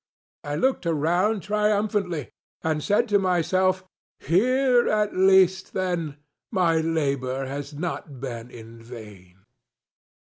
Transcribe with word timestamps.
I 0.43 0.55
looked 0.55 0.87
around 0.87 1.41
triumphantly, 1.41 2.31
and 2.63 2.81
said 2.83 3.07
to 3.09 3.19
myself: 3.19 3.83
ŌĆ£Here 4.23 4.89
at 4.91 5.15
least, 5.15 5.73
then, 5.73 6.17
my 6.49 6.79
labor 6.81 7.45
has 7.45 7.71
not 7.75 8.19
been 8.19 8.49
in 8.49 8.81
vain. 8.81 9.45